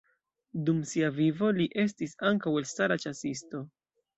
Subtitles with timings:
[0.69, 3.63] Dum sia vivo li estis ankaŭ elstara ĉasisto.